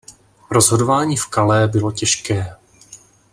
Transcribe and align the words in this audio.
Rozhodování 0.51 1.17
v 1.17 1.25
Calais 1.29 1.71
bylo 1.71 1.91
těžké. 1.91 2.55